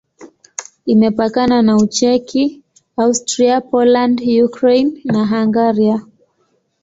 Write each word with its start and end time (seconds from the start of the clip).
Imepakana 0.85 1.61
na 1.65 1.73
Ucheki, 1.83 2.43
Austria, 3.03 3.61
Poland, 3.69 4.17
Ukraine 4.47 4.93
na 5.13 5.21
Hungaria. 5.29 5.97